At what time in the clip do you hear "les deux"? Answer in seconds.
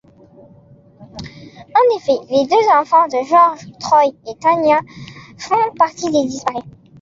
2.31-2.67